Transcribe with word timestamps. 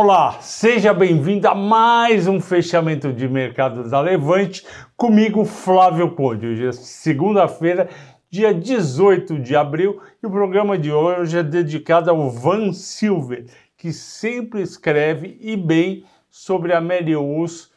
Olá, 0.00 0.38
seja 0.40 0.94
bem-vindo 0.94 1.48
a 1.48 1.56
mais 1.56 2.28
um 2.28 2.40
fechamento 2.40 3.12
de 3.12 3.28
mercado 3.28 3.90
da 3.90 4.00
Levante, 4.00 4.64
comigo 4.96 5.44
Flávio 5.44 6.14
Conde. 6.14 6.46
Hoje 6.46 6.68
é 6.68 6.70
segunda-feira, 6.70 7.88
dia 8.30 8.54
18 8.54 9.40
de 9.40 9.56
abril, 9.56 10.00
e 10.22 10.26
o 10.28 10.30
programa 10.30 10.78
de 10.78 10.92
hoje 10.92 11.36
é 11.36 11.42
dedicado 11.42 12.12
ao 12.12 12.30
Van 12.30 12.72
Silver, 12.72 13.46
que 13.76 13.92
sempre 13.92 14.62
escreve 14.62 15.36
e 15.40 15.56
bem 15.56 16.04
sobre 16.30 16.72
a 16.72 16.80
Melius 16.80 17.72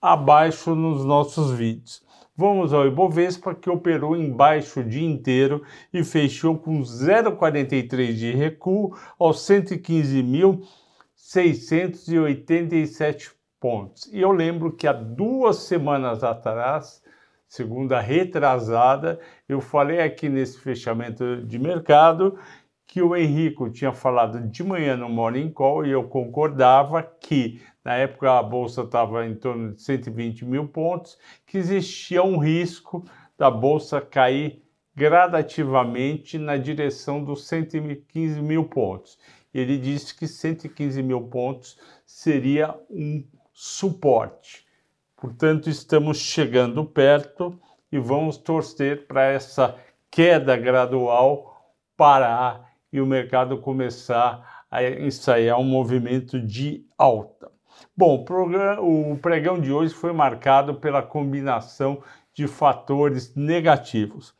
abaixo 0.00 0.76
nos 0.76 1.04
nossos 1.04 1.50
vídeos. 1.50 2.04
Vamos 2.36 2.72
ao 2.72 2.86
Ibovespa, 2.86 3.52
que 3.52 3.68
operou 3.68 4.16
embaixo 4.16 4.78
o 4.78 4.84
dia 4.84 5.04
inteiro 5.04 5.60
e 5.92 6.04
fechou 6.04 6.56
com 6.56 6.82
0,43 6.82 8.12
de 8.12 8.30
recuo 8.30 8.96
aos 9.18 9.40
115.687 11.34 13.32
pontos. 13.58 14.08
E 14.12 14.20
eu 14.20 14.30
lembro 14.30 14.70
que 14.72 14.86
há 14.86 14.92
duas 14.92 15.56
semanas 15.56 16.22
atrás, 16.22 17.02
segunda 17.48 17.98
retrasada, 18.00 19.18
eu 19.48 19.60
falei 19.60 20.00
aqui 20.00 20.28
nesse 20.28 20.58
fechamento 20.58 21.42
de 21.44 21.58
mercado 21.58 22.38
que 22.86 23.02
o 23.02 23.16
Henrico 23.16 23.68
tinha 23.70 23.92
falado 23.92 24.40
de 24.40 24.62
manhã 24.62 24.96
no 24.96 25.08
Morning 25.08 25.50
Call 25.50 25.84
e 25.84 25.90
eu 25.90 26.04
concordava 26.04 27.02
que 27.02 27.60
na 27.84 27.94
época 27.96 28.38
a 28.38 28.42
bolsa 28.42 28.82
estava 28.82 29.26
em 29.26 29.34
torno 29.34 29.74
de 29.74 29.82
120 29.82 30.44
mil 30.44 30.68
pontos, 30.68 31.18
que 31.44 31.58
existia 31.58 32.22
um 32.22 32.38
risco 32.38 33.04
da 33.36 33.50
bolsa 33.50 34.00
cair 34.00 34.62
gradativamente 34.94 36.38
na 36.38 36.56
direção 36.56 37.24
dos 37.24 37.48
115 37.48 38.40
mil 38.40 38.64
pontos. 38.64 39.18
Ele 39.54 39.78
disse 39.78 40.14
que 40.14 40.26
115 40.26 41.02
mil 41.02 41.20
pontos 41.28 41.78
seria 42.04 42.74
um 42.90 43.24
suporte. 43.52 44.66
Portanto, 45.16 45.70
estamos 45.70 46.18
chegando 46.18 46.84
perto 46.84 47.58
e 47.90 47.98
vamos 47.98 48.36
torcer 48.36 49.06
para 49.06 49.24
essa 49.26 49.76
queda 50.10 50.56
gradual 50.56 51.72
parar 51.96 52.74
e 52.92 53.00
o 53.00 53.06
mercado 53.06 53.58
começar 53.58 54.64
a 54.70 54.82
ensaiar 54.82 55.58
um 55.60 55.64
movimento 55.64 56.40
de 56.40 56.84
alta. 56.98 57.50
Bom, 57.96 58.24
o 58.80 59.16
pregão 59.18 59.60
de 59.60 59.72
hoje 59.72 59.94
foi 59.94 60.12
marcado 60.12 60.74
pela 60.74 61.02
combinação 61.02 62.02
de 62.32 62.48
fatores 62.48 63.34
negativos. 63.34 64.34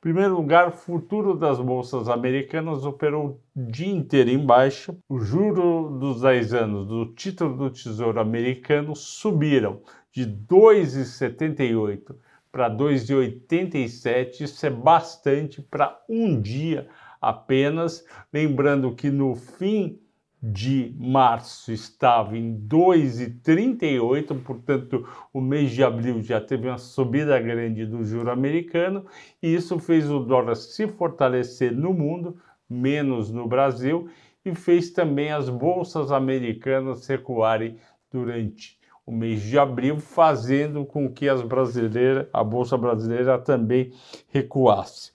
Primeiro 0.00 0.34
lugar, 0.34 0.68
o 0.68 0.72
futuro 0.72 1.36
das 1.36 1.60
bolsas 1.60 2.08
americanas 2.08 2.86
operou 2.86 3.38
o 3.54 3.70
dia 3.70 3.92
inteiro 3.92 4.30
em 4.30 4.38
baixa. 4.38 4.96
O 5.06 5.20
juro 5.20 5.90
dos 5.98 6.22
10 6.22 6.54
anos 6.54 6.86
do 6.86 7.12
título 7.12 7.54
do 7.54 7.70
Tesouro 7.70 8.18
americano 8.18 8.96
subiram 8.96 9.82
de 10.10 10.26
2,78 10.26 12.16
para 12.50 12.70
2,87. 12.70 14.40
Isso 14.40 14.64
é 14.64 14.70
bastante 14.70 15.60
para 15.60 16.02
um 16.08 16.40
dia 16.40 16.88
apenas. 17.20 18.02
Lembrando 18.32 18.94
que 18.94 19.10
no 19.10 19.34
fim 19.34 20.00
de 20.42 20.94
março 20.98 21.70
estava 21.70 22.36
em 22.36 22.58
2,38, 22.66 24.42
portanto, 24.42 25.06
o 25.32 25.40
mês 25.40 25.70
de 25.70 25.84
abril 25.84 26.22
já 26.22 26.40
teve 26.40 26.66
uma 26.66 26.78
subida 26.78 27.38
grande 27.38 27.84
do 27.84 28.02
juro 28.02 28.30
americano, 28.30 29.04
e 29.42 29.54
isso 29.54 29.78
fez 29.78 30.10
o 30.10 30.20
dólar 30.20 30.54
se 30.54 30.88
fortalecer 30.88 31.72
no 31.72 31.92
mundo, 31.92 32.38
menos 32.68 33.30
no 33.30 33.46
Brasil, 33.46 34.08
e 34.42 34.54
fez 34.54 34.90
também 34.90 35.30
as 35.30 35.50
bolsas 35.50 36.10
americanas 36.10 37.06
recuarem 37.06 37.76
durante 38.10 38.80
o 39.04 39.12
mês 39.12 39.42
de 39.42 39.58
abril, 39.58 39.98
fazendo 39.98 40.86
com 40.86 41.12
que 41.12 41.28
as 41.28 41.42
brasileiras, 41.42 42.28
a 42.32 42.42
bolsa 42.42 42.78
brasileira 42.78 43.38
também 43.38 43.92
recuasse. 44.28 45.12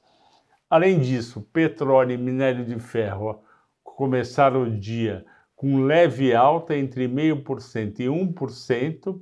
Além 0.70 1.00
disso, 1.00 1.42
petróleo 1.54 2.12
e 2.12 2.18
minério 2.18 2.66
de 2.66 2.78
ferro 2.80 3.45
começaram 3.96 4.64
o 4.64 4.78
dia 4.78 5.26
com 5.56 5.86
leve 5.86 6.36
alta 6.36 6.76
entre 6.76 7.08
0,5% 7.08 8.00
e 8.02 8.08
1%, 8.08 9.22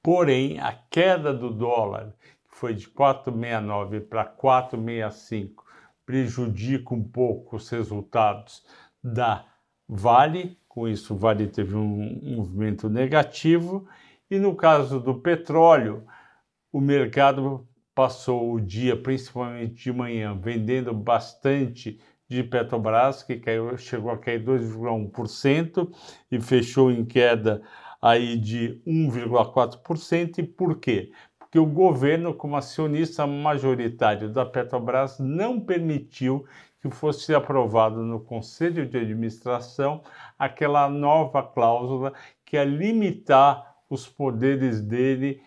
porém 0.00 0.60
a 0.60 0.72
queda 0.72 1.34
do 1.34 1.50
dólar, 1.50 2.14
que 2.48 2.56
foi 2.56 2.72
de 2.72 2.88
4,69 2.88 4.00
para 4.02 4.24
4,65, 4.24 5.64
prejudica 6.06 6.94
um 6.94 7.02
pouco 7.02 7.56
os 7.56 7.68
resultados 7.68 8.64
da 9.02 9.44
Vale, 9.88 10.56
com 10.68 10.86
isso 10.86 11.16
Vale 11.16 11.48
teve 11.48 11.74
um 11.74 12.36
movimento 12.36 12.88
negativo, 12.88 13.88
e 14.30 14.38
no 14.38 14.54
caso 14.54 15.00
do 15.00 15.16
petróleo, 15.16 16.04
o 16.72 16.80
mercado 16.80 17.66
passou 17.92 18.52
o 18.52 18.60
dia, 18.60 18.96
principalmente 18.96 19.74
de 19.74 19.92
manhã, 19.92 20.36
vendendo 20.36 20.94
bastante 20.94 22.00
de 22.34 22.42
Petrobras, 22.42 23.22
que 23.22 23.36
caiu, 23.36 23.76
chegou 23.78 24.10
a 24.10 24.18
cair 24.18 24.44
2,1% 24.44 25.90
e 26.30 26.40
fechou 26.40 26.90
em 26.90 27.04
queda 27.04 27.62
aí 28.02 28.36
de 28.36 28.80
1,4%. 28.86 30.38
E 30.38 30.42
por 30.42 30.78
quê? 30.78 31.12
Porque 31.38 31.58
o 31.58 31.66
governo, 31.66 32.34
como 32.34 32.56
acionista 32.56 33.26
majoritário 33.26 34.28
da 34.28 34.44
Petrobras, 34.44 35.18
não 35.18 35.60
permitiu 35.60 36.44
que 36.82 36.90
fosse 36.90 37.34
aprovado 37.34 38.02
no 38.02 38.20
Conselho 38.20 38.86
de 38.86 38.98
Administração 38.98 40.02
aquela 40.38 40.86
nova 40.88 41.42
cláusula 41.42 42.12
que 42.44 42.58
é 42.58 42.64
limitar 42.64 43.76
os 43.88 44.06
poderes 44.06 44.82
dele 44.82 45.40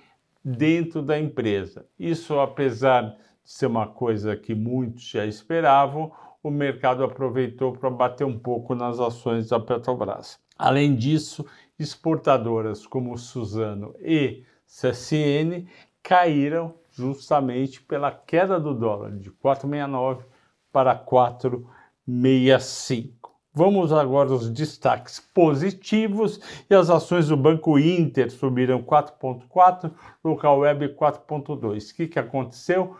dentro 0.43 1.01
da 1.01 1.19
empresa. 1.19 1.85
Isso, 1.99 2.39
apesar 2.39 3.01
de 3.01 3.17
ser 3.43 3.67
uma 3.67 3.85
coisa 3.85 4.35
que 4.35 4.55
muitos 4.55 5.03
já 5.03 5.25
esperavam, 5.25 6.11
o 6.47 6.51
mercado 6.51 7.03
aproveitou 7.03 7.73
para 7.73 7.89
bater 7.89 8.25
um 8.25 8.39
pouco 8.39 8.73
nas 8.73 8.97
ações 8.99 9.49
da 9.49 9.59
Petrobras. 9.59 10.39
Além 10.57 10.95
disso, 10.95 11.45
exportadoras 11.77 12.87
como 12.87 13.17
Suzano 13.17 13.93
e 13.99 14.45
CSN 14.65 15.67
caíram 16.01 16.73
justamente 16.91 17.81
pela 17.81 18.09
queda 18.11 18.57
do 18.59 18.73
dólar 18.73 19.17
de 19.17 19.29
4,69 19.31 20.23
para 20.71 20.97
4,65. 20.97 23.11
Vamos 23.53 23.91
agora 23.91 24.29
aos 24.29 24.49
destaques 24.49 25.19
positivos 25.19 26.39
e 26.69 26.75
as 26.75 26.89
ações 26.89 27.27
do 27.27 27.35
Banco 27.35 27.77
Inter 27.79 28.31
subiram 28.31 28.81
4,4, 28.83 29.91
local 30.23 30.59
web 30.59 30.87
4,2. 30.89 31.91
O 31.91 31.95
que, 31.95 32.07
que 32.07 32.19
aconteceu? 32.19 32.95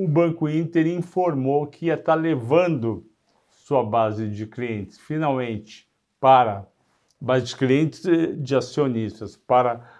O 0.00 0.06
Banco 0.06 0.48
Inter 0.48 0.86
informou 0.86 1.66
que 1.66 1.86
ia 1.86 1.94
estar 1.94 2.12
tá 2.12 2.14
levando 2.14 3.04
sua 3.48 3.82
base 3.82 4.28
de 4.28 4.46
clientes 4.46 4.96
finalmente 4.96 5.90
para 6.20 6.68
base 7.20 7.46
de 7.46 7.56
clientes 7.56 8.02
de 8.40 8.54
acionistas 8.54 9.36
para 9.36 9.98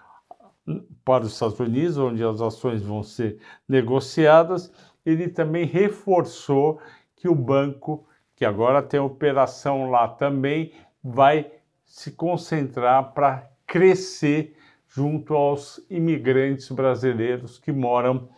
para 1.04 1.24
os 1.24 1.32
Estados 1.32 1.58
Unidos, 1.58 1.98
onde 1.98 2.22
as 2.22 2.40
ações 2.40 2.80
vão 2.80 3.02
ser 3.02 3.40
negociadas. 3.68 4.72
Ele 5.04 5.28
também 5.28 5.64
reforçou 5.64 6.80
que 7.16 7.28
o 7.28 7.34
banco 7.34 8.06
que 8.36 8.44
agora 8.44 8.80
tem 8.80 9.00
operação 9.00 9.90
lá 9.90 10.06
também, 10.06 10.74
vai 11.02 11.50
se 11.84 12.12
concentrar 12.12 13.14
para 13.14 13.50
crescer 13.66 14.56
junto 14.86 15.34
aos 15.34 15.84
imigrantes 15.90 16.70
brasileiros 16.70 17.58
que 17.58 17.72
moram 17.72 18.28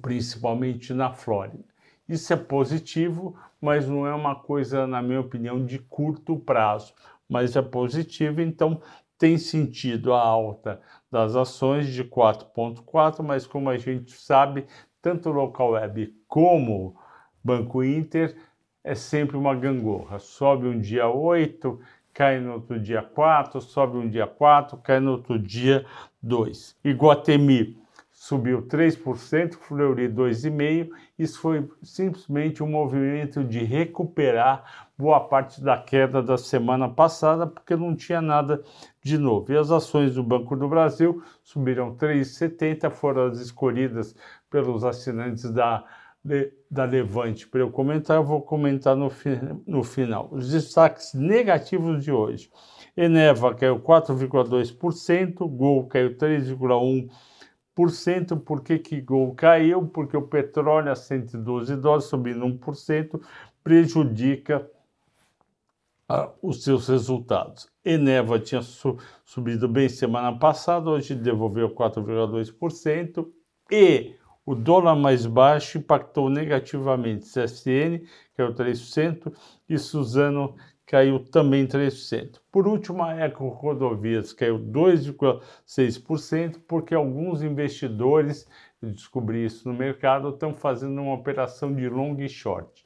principalmente 0.00 0.92
na 0.92 1.12
Flórida. 1.12 1.64
Isso 2.08 2.32
é 2.32 2.36
positivo, 2.36 3.36
mas 3.60 3.88
não 3.88 4.06
é 4.06 4.14
uma 4.14 4.34
coisa, 4.34 4.86
na 4.86 5.00
minha 5.00 5.20
opinião, 5.20 5.64
de 5.64 5.78
curto 5.78 6.36
prazo, 6.36 6.92
mas 7.28 7.54
é 7.54 7.62
positivo, 7.62 8.40
então 8.40 8.80
tem 9.16 9.38
sentido 9.38 10.12
a 10.12 10.20
alta 10.20 10.80
das 11.10 11.36
ações 11.36 11.86
de 11.86 12.02
4,4, 12.02 13.22
mas 13.22 13.46
como 13.46 13.68
a 13.70 13.76
gente 13.76 14.12
sabe, 14.12 14.66
tanto 15.00 15.28
o 15.28 15.32
local 15.32 15.72
web 15.72 16.14
como 16.26 16.96
Banco 17.44 17.84
Inter 17.84 18.36
é 18.82 18.94
sempre 18.94 19.36
uma 19.36 19.54
gangorra. 19.54 20.18
Sobe 20.18 20.66
um 20.66 20.80
dia 20.80 21.08
8, 21.08 21.78
cai 22.12 22.40
no 22.40 22.54
outro 22.54 22.80
dia 22.80 23.02
4, 23.02 23.60
sobe 23.60 23.98
um 23.98 24.08
dia 24.08 24.26
4, 24.26 24.76
cai 24.78 25.00
no 25.00 25.12
outro 25.12 25.38
dia 25.38 25.84
2. 26.22 26.76
Iguatemi 26.82 27.78
subiu 28.20 28.60
3%, 28.60 29.54
Fleury 29.54 30.06
2,5%. 30.06 30.90
Isso 31.18 31.40
foi 31.40 31.66
simplesmente 31.82 32.62
um 32.62 32.68
movimento 32.68 33.42
de 33.42 33.64
recuperar 33.64 34.90
boa 34.96 35.20
parte 35.20 35.62
da 35.64 35.78
queda 35.78 36.22
da 36.22 36.36
semana 36.36 36.86
passada, 36.86 37.46
porque 37.46 37.74
não 37.74 37.96
tinha 37.96 38.20
nada 38.20 38.62
de 39.02 39.16
novo. 39.16 39.50
E 39.50 39.56
as 39.56 39.70
ações 39.70 40.16
do 40.16 40.22
Banco 40.22 40.54
do 40.54 40.68
Brasil 40.68 41.22
subiram 41.42 41.96
3,70, 41.96 42.90
foram 42.90 43.24
as 43.24 43.40
escolhidas 43.40 44.14
pelos 44.50 44.84
assinantes 44.84 45.50
da 45.50 45.82
da 46.70 46.84
Levante 46.84 47.48
para 47.48 47.60
eu 47.60 47.70
comentar, 47.70 48.18
eu 48.18 48.22
vou 48.22 48.42
comentar 48.42 48.94
no, 48.94 49.10
no 49.66 49.82
final. 49.82 50.28
Os 50.30 50.50
destaques 50.50 51.14
negativos 51.14 52.04
de 52.04 52.12
hoje. 52.12 52.50
Eneva 52.94 53.54
caiu 53.54 53.80
4,2%, 53.80 55.48
Gol 55.48 55.86
caiu 55.86 56.14
3,1%. 56.18 57.08
Por 58.36 58.62
que, 58.62 58.78
que 58.78 59.00
Gol 59.00 59.34
caiu? 59.34 59.86
Porque 59.86 60.16
o 60.16 60.22
petróleo 60.22 60.92
a 60.92 60.96
112 60.96 61.76
dólares, 61.76 62.04
subindo 62.04 62.44
1%, 62.44 63.20
prejudica 63.62 64.68
uh, 66.10 66.30
os 66.42 66.62
seus 66.64 66.88
resultados. 66.88 67.68
Eneva 67.84 68.38
tinha 68.38 68.62
su 68.62 68.98
subido 69.24 69.68
bem 69.68 69.88
semana 69.88 70.36
passada, 70.36 70.90
hoje 70.90 71.14
devolveu 71.14 71.70
4,2% 71.70 73.26
e 73.70 74.14
o 74.44 74.54
dólar 74.54 74.96
mais 74.96 75.26
baixo 75.26 75.78
impactou 75.78 76.28
negativamente 76.28 77.26
CSN, 77.26 78.04
caiu 78.36 78.52
3%, 78.52 79.32
e 79.68 79.78
Suzano 79.78 80.56
caiu 80.90 81.20
também 81.20 81.66
3%. 81.68 82.40
Por 82.50 82.66
último, 82.66 83.04
a 83.04 83.14
Eco 83.14 83.46
Rodovias 83.46 84.32
caiu 84.32 84.58
2,6%, 84.58 86.58
porque 86.66 86.96
alguns 86.96 87.44
investidores, 87.44 88.48
descobri 88.82 89.44
isso 89.44 89.68
no 89.68 89.74
mercado, 89.78 90.30
estão 90.30 90.52
fazendo 90.52 91.00
uma 91.00 91.14
operação 91.14 91.72
de 91.72 91.88
long 91.88 92.16
short. 92.26 92.84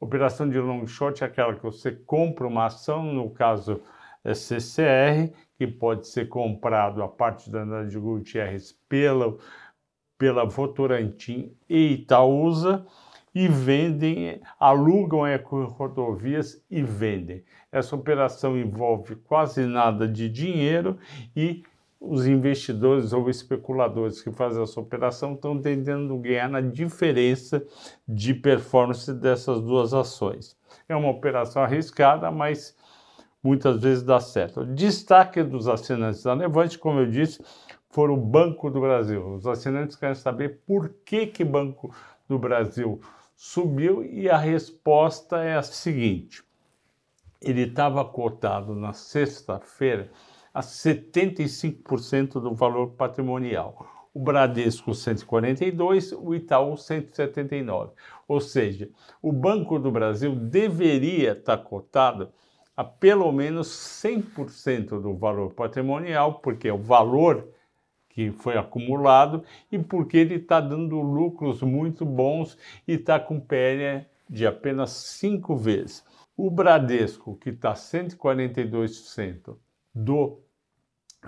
Operação 0.00 0.50
de 0.50 0.58
long 0.58 0.84
short 0.84 1.22
é 1.22 1.26
aquela 1.28 1.54
que 1.54 1.62
você 1.62 1.92
compra 1.92 2.44
uma 2.44 2.66
ação, 2.66 3.04
no 3.04 3.30
caso 3.30 3.80
é 4.24 4.34
CCR, 4.34 5.32
que 5.56 5.68
pode 5.68 6.08
ser 6.08 6.26
comprado 6.26 7.04
a 7.04 7.08
parte 7.08 7.48
da 7.48 7.84
de 7.84 8.00
Gutierrez 8.00 8.76
pela 8.88 9.38
pela 10.18 10.44
Votorantim 10.44 11.56
e 11.68 11.92
Itaúsa 11.94 12.84
e 13.34 13.48
vendem, 13.48 14.40
alugam 14.58 15.22
rodovias 15.68 16.62
e 16.70 16.82
vendem. 16.82 17.44
Essa 17.70 17.96
operação 17.96 18.58
envolve 18.58 19.16
quase 19.16 19.64
nada 19.64 20.06
de 20.06 20.28
dinheiro 20.28 20.98
e 21.34 21.62
os 21.98 22.26
investidores 22.26 23.12
ou 23.12 23.30
especuladores 23.30 24.20
que 24.20 24.32
fazem 24.32 24.62
essa 24.62 24.80
operação 24.80 25.34
estão 25.34 25.60
tentando 25.60 26.16
ganhar 26.18 26.48
na 26.48 26.60
diferença 26.60 27.64
de 28.06 28.34
performance 28.34 29.12
dessas 29.14 29.60
duas 29.60 29.94
ações. 29.94 30.56
É 30.88 30.96
uma 30.96 31.10
operação 31.10 31.62
arriscada, 31.62 32.30
mas 32.30 32.76
muitas 33.42 33.80
vezes 33.80 34.02
dá 34.02 34.18
certo. 34.18 34.66
Destaque 34.66 35.44
dos 35.44 35.68
assinantes 35.68 36.24
da 36.24 36.34
Levante, 36.34 36.76
como 36.76 36.98
eu 36.98 37.06
disse, 37.08 37.40
foram 37.88 38.14
o 38.14 38.16
Banco 38.16 38.68
do 38.68 38.80
Brasil. 38.80 39.34
Os 39.34 39.46
assinantes 39.46 39.94
querem 39.94 40.14
saber 40.16 40.60
por 40.66 40.92
que 41.04 41.26
que 41.28 41.44
Banco 41.44 41.94
do 42.28 42.38
Brasil 42.38 43.00
subiu 43.44 44.04
e 44.04 44.30
a 44.30 44.36
resposta 44.36 45.42
é 45.42 45.56
a 45.56 45.62
seguinte: 45.62 46.44
ele 47.40 47.62
estava 47.62 48.04
cotado 48.04 48.72
na 48.72 48.92
sexta-feira 48.92 50.12
a 50.54 50.60
75% 50.60 52.34
do 52.34 52.54
valor 52.54 52.90
patrimonial. 52.90 53.84
O 54.14 54.20
Bradesco 54.20 54.94
142, 54.94 56.12
o 56.12 56.36
Itaú 56.36 56.76
179. 56.76 57.94
Ou 58.28 58.40
seja, 58.40 58.88
o 59.20 59.32
Banco 59.32 59.76
do 59.76 59.90
Brasil 59.90 60.36
deveria 60.36 61.32
estar 61.32 61.56
cotado 61.58 62.30
a 62.76 62.84
pelo 62.84 63.32
menos 63.32 63.66
100% 63.68 65.00
do 65.00 65.16
valor 65.16 65.52
patrimonial, 65.52 66.34
porque 66.34 66.70
o 66.70 66.78
valor 66.78 67.48
que 68.12 68.30
foi 68.30 68.56
acumulado 68.56 69.42
e 69.70 69.78
porque 69.78 70.18
ele 70.18 70.36
está 70.36 70.60
dando 70.60 71.00
lucros 71.00 71.62
muito 71.62 72.04
bons 72.04 72.56
e 72.86 72.92
está 72.92 73.18
com 73.18 73.40
PL 73.40 74.06
de 74.28 74.46
apenas 74.46 74.90
cinco 74.90 75.56
vezes. 75.56 76.04
O 76.36 76.50
Bradesco, 76.50 77.36
que 77.36 77.50
está 77.50 77.74
142% 77.74 79.56
do 79.94 80.40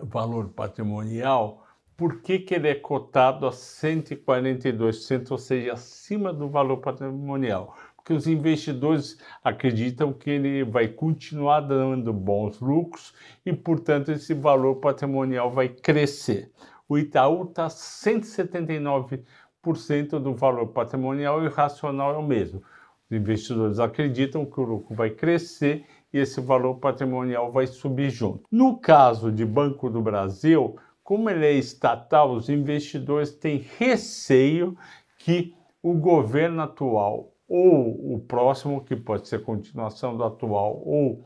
valor 0.03 0.49
patrimonial, 0.49 1.65
por 1.97 2.21
que, 2.23 2.39
que 2.41 2.55
ele 2.55 2.69
é 2.69 2.75
cotado 2.75 3.47
a 3.47 3.51
142%, 3.51 5.31
ou 5.31 5.39
seja, 5.39 5.75
acima 5.75 6.33
do 6.33 6.49
valor 6.49 6.79
patrimonial? 6.79 7.77
Porque 7.95 8.13
os 8.13 8.27
investidores 8.27 9.19
acreditam 9.43 10.13
que 10.13 10.29
ele 10.31 10.65
vai 10.65 10.89
continuar 10.89 11.61
dando 11.61 12.13
bons 12.13 12.61
lucros 12.61 13.15
e, 13.47 13.53
portanto, 13.53 14.11
esse 14.11 14.35
valor 14.35 14.77
patrimonial 14.77 15.51
vai 15.51 15.69
crescer 15.69 16.51
o 16.89 16.99
Itaú 16.99 17.45
está 17.45 17.69
179% 17.69 20.19
do 20.19 20.35
valor 20.35 20.67
patrimonial 20.69 21.43
e 21.43 21.47
o 21.47 21.51
racional 21.51 22.15
é 22.15 22.19
o 22.19 22.23
mesmo. 22.23 22.63
Os 23.11 23.17
investidores 23.17 23.79
acreditam 23.79 24.45
que 24.45 24.61
o 24.61 24.65
lucro 24.65 24.95
vai 24.95 25.09
crescer 25.11 25.87
e 26.13 26.19
esse 26.19 26.41
valor 26.41 26.77
patrimonial 26.77 27.51
vai 27.51 27.67
subir 27.67 28.11
junto. 28.11 28.45
No 28.51 28.79
caso 28.79 29.33
de 29.33 29.45
Banco 29.45 29.91
do 29.91 30.03
Brasil, 30.03 30.77
como 31.03 31.29
ele 31.29 31.47
é 31.47 31.53
estatal, 31.53 32.33
os 32.33 32.49
investidores 32.49 33.33
têm 33.33 33.59
receio 33.79 34.77
que 35.19 35.55
o 35.83 35.95
governo 35.95 36.63
atual 36.63 37.33
ou 37.47 38.15
o 38.15 38.21
próximo, 38.21 38.85
que 38.85 38.97
pode 38.97 39.29
ser 39.29 39.43
continuação 39.43 40.17
do 40.17 40.25
atual, 40.25 40.83
ou 40.85 41.25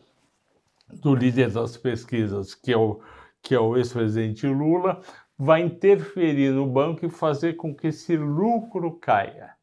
do 0.93 1.15
líder 1.15 1.51
das 1.51 1.77
pesquisas, 1.77 2.55
que 2.55 2.73
é 2.73 2.77
o, 2.77 3.01
que 3.41 3.55
é 3.55 3.61
o 3.61 3.77
ex-presidente 3.77 4.47
Lula, 4.47 5.01
vai 5.39 5.63
interferir 5.63 6.51
no 6.51 6.67
banco 6.67 7.07
e 7.07 7.11
fazer 7.11 7.55
com 7.55 7.73
que 7.73 7.89
esse 7.89 8.17
lucro 8.17 8.99
caia. 8.99 9.57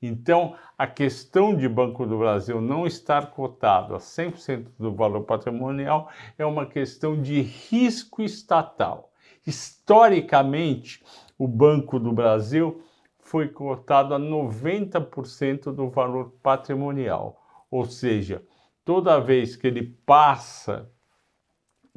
Então, 0.00 0.54
a 0.76 0.86
questão 0.86 1.54
de 1.54 1.68
Banco 1.68 2.06
do 2.06 2.18
Brasil 2.18 2.60
não 2.60 2.86
estar 2.86 3.30
cotado 3.32 3.94
a 3.94 3.98
100% 3.98 4.68
do 4.78 4.94
valor 4.94 5.24
patrimonial 5.24 6.08
é 6.38 6.46
uma 6.46 6.64
questão 6.64 7.20
de 7.20 7.42
risco 7.42 8.22
estatal. 8.22 9.12
Historicamente, 9.44 11.04
o 11.36 11.48
Banco 11.48 11.98
do 11.98 12.12
Brasil 12.12 12.80
foi 13.18 13.48
cotado 13.48 14.14
a 14.14 14.20
90% 14.20 15.72
do 15.72 15.90
valor 15.90 16.32
patrimonial, 16.42 17.42
ou 17.70 17.84
seja, 17.84 18.42
toda 18.84 19.20
vez 19.20 19.56
que 19.56 19.66
ele 19.66 19.98
passa 20.06 20.90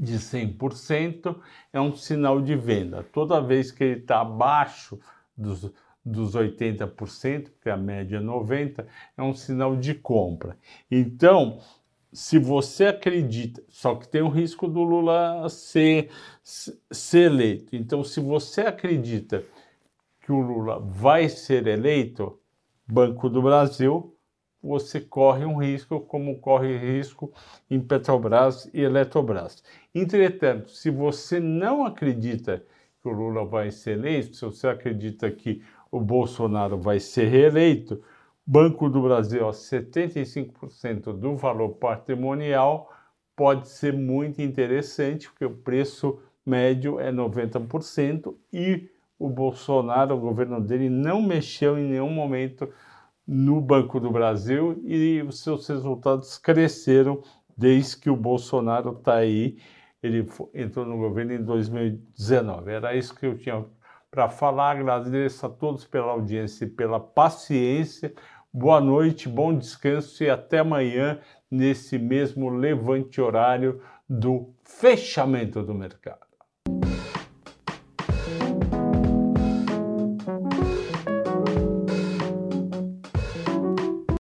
de 0.01 0.17
100% 0.17 1.35
é 1.71 1.79
um 1.79 1.95
sinal 1.95 2.41
de 2.41 2.55
venda. 2.55 3.03
Toda 3.13 3.39
vez 3.39 3.71
que 3.71 3.83
ele 3.83 3.99
está 3.99 4.21
abaixo 4.21 4.99
dos, 5.37 5.71
dos 6.03 6.35
80%, 6.35 7.51
porque 7.51 7.69
a 7.69 7.77
média 7.77 8.17
é 8.17 8.19
90%, 8.19 8.83
é 9.15 9.21
um 9.21 9.35
sinal 9.35 9.75
de 9.75 9.93
compra. 9.93 10.57
Então, 10.89 11.59
se 12.11 12.39
você 12.39 12.87
acredita, 12.87 13.63
só 13.69 13.93
que 13.93 14.07
tem 14.07 14.23
o 14.23 14.27
risco 14.27 14.67
do 14.67 14.81
Lula 14.81 15.47
ser, 15.49 16.09
ser 16.41 17.31
eleito. 17.31 17.75
Então, 17.75 18.03
se 18.03 18.19
você 18.19 18.61
acredita 18.61 19.45
que 20.19 20.31
o 20.31 20.41
Lula 20.41 20.79
vai 20.79 21.29
ser 21.29 21.67
eleito, 21.67 22.39
Banco 22.87 23.29
do 23.29 23.41
Brasil 23.41 24.17
você 24.61 24.99
corre 24.99 25.45
um 25.45 25.57
risco, 25.57 25.99
como 26.01 26.39
corre 26.39 26.77
risco 26.77 27.31
em 27.69 27.79
Petrobras 27.79 28.69
e 28.73 28.81
Eletrobras. 28.81 29.63
Entretanto, 29.93 30.69
se 30.71 30.89
você 30.89 31.39
não 31.39 31.85
acredita 31.85 32.63
que 33.01 33.07
o 33.07 33.11
Lula 33.11 33.43
vai 33.43 33.71
ser 33.71 33.97
eleito, 33.97 34.35
se 34.35 34.45
você 34.45 34.67
acredita 34.67 35.31
que 35.31 35.63
o 35.91 35.99
Bolsonaro 35.99 36.77
vai 36.77 36.99
ser 36.99 37.27
reeleito, 37.27 38.01
Banco 38.45 38.89
do 38.89 39.01
Brasil, 39.01 39.47
75% 39.47 41.13
do 41.13 41.35
valor 41.35 41.69
patrimonial, 41.69 42.91
pode 43.35 43.67
ser 43.67 43.93
muito 43.93 44.41
interessante, 44.41 45.29
porque 45.29 45.45
o 45.45 45.55
preço 45.57 46.19
médio 46.45 46.99
é 46.99 47.11
90% 47.11 48.35
e 48.51 48.89
o 49.17 49.29
Bolsonaro, 49.29 50.15
o 50.15 50.19
governo 50.19 50.59
dele, 50.59 50.89
não 50.89 51.21
mexeu 51.21 51.77
em 51.77 51.83
nenhum 51.83 52.09
momento 52.09 52.67
no 53.33 53.61
Banco 53.61 53.97
do 53.97 54.11
Brasil 54.11 54.81
e 54.83 55.21
os 55.21 55.39
seus 55.39 55.65
resultados 55.65 56.37
cresceram 56.37 57.23
desde 57.55 57.95
que 57.95 58.09
o 58.09 58.15
Bolsonaro 58.15 58.91
está 58.91 59.15
aí. 59.15 59.57
Ele 60.03 60.27
entrou 60.53 60.85
no 60.85 60.97
governo 60.97 61.31
em 61.31 61.41
2019. 61.41 62.69
Era 62.69 62.93
isso 62.93 63.15
que 63.15 63.25
eu 63.25 63.37
tinha 63.37 63.63
para 64.09 64.27
falar. 64.27 64.71
Agradeço 64.71 65.45
a 65.45 65.49
todos 65.49 65.85
pela 65.85 66.11
audiência 66.11 66.65
e 66.65 66.69
pela 66.69 66.99
paciência. 66.99 68.13
Boa 68.51 68.81
noite, 68.81 69.29
bom 69.29 69.57
descanso 69.57 70.21
e 70.25 70.29
até 70.29 70.59
amanhã 70.59 71.17
nesse 71.49 71.97
mesmo 71.97 72.49
levante 72.49 73.21
horário 73.21 73.81
do 74.09 74.53
fechamento 74.61 75.63
do 75.63 75.73
mercado. 75.73 76.30